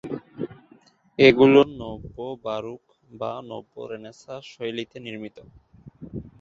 এগুলো 1.19 1.59
নব্য-বারুক 1.79 2.83
বা 3.11 3.31
নব্য-রেনেসাঁ 3.49 4.39
শৈলীতে 4.51 4.97
নির্মিত। 5.05 5.37